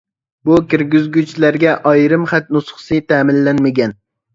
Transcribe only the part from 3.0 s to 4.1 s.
تەمىنلەنمىگەن.